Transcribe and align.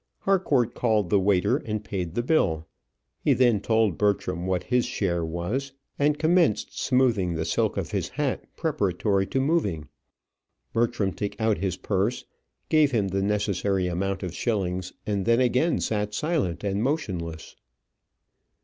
Harcourt 0.21 0.73
called 0.73 1.11
the 1.11 1.19
waiter, 1.19 1.57
and 1.57 1.83
paid 1.83 2.15
the 2.15 2.23
bill. 2.23 2.67
He 3.19 3.33
then 3.33 3.61
told 3.61 3.99
Bertram 3.99 4.47
what 4.47 4.63
his 4.63 4.83
share 4.83 5.23
was, 5.23 5.73
and 5.99 6.17
commenced 6.17 6.75
smoothing 6.79 7.35
the 7.35 7.45
silk 7.45 7.77
of 7.77 7.91
his 7.91 8.09
hat 8.09 8.43
preparatory 8.55 9.27
to 9.27 9.39
moving. 9.39 9.89
Bertram 10.73 11.13
took 11.13 11.39
out 11.39 11.59
his 11.59 11.77
purse, 11.77 12.25
gave 12.67 12.89
him 12.89 13.09
the 13.09 13.21
necessary 13.21 13.85
amount 13.85 14.23
of 14.23 14.33
shillings, 14.33 14.91
and 15.05 15.23
then 15.27 15.39
again 15.39 15.79
sat 15.79 16.15
silent 16.15 16.63
and 16.63 16.81
motionless. 16.81 17.55